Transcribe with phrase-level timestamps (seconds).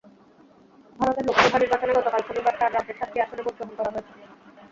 [0.99, 4.13] ভারতের লোকসভা নির্বাচনে গতকাল শনিবার চার রাজ্যের সাতটি আসনে ভোট গ্রহণ করা হয়েছে।